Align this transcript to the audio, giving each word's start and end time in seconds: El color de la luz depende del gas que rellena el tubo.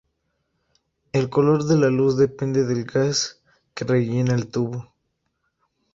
El 1.13 1.29
color 1.29 1.63
de 1.65 1.77
la 1.77 1.91
luz 1.91 2.17
depende 2.17 2.65
del 2.65 2.85
gas 2.85 3.39
que 3.75 3.85
rellena 3.85 4.33
el 4.33 4.47
tubo. 4.47 4.91